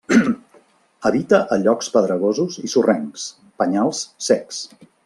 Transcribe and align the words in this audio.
Habita 1.09 1.41
a 1.55 1.59
llocs 1.65 1.91
pedregosos 1.97 2.59
i 2.69 2.73
sorrencs, 2.77 3.31
penyals 3.63 4.05
secs. 4.33 4.69